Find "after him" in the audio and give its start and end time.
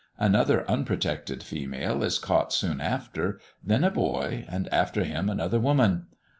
4.73-5.29